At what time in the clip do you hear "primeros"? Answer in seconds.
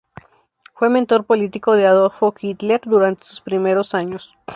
3.39-3.93